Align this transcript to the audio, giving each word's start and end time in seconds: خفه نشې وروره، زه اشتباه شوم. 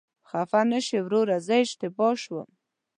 خفه 0.29 0.61
نشې 0.71 0.99
وروره، 1.03 1.35
زه 1.47 1.55
اشتباه 1.63 2.13
شوم. 2.23 2.49